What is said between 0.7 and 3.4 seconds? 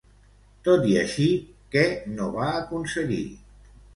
i així, què no va aconseguir?